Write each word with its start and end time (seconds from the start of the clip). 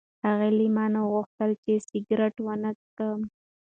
هغې 0.27 0.49
له 0.57 0.65
ما 0.75 0.85
نه 0.93 0.99
وغوښتل 1.05 1.51
چې 1.63 1.73
سګرټ 1.87 2.35
ونه 2.45 2.69
څښم. 2.81 3.21